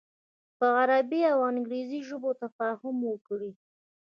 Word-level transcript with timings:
په 0.57 0.65
عربي 0.79 1.21
او 1.33 1.39
انګریزي 1.51 1.99
ژبو 2.09 2.29
تفاهم 2.43 2.95
وکړي. 3.11 3.51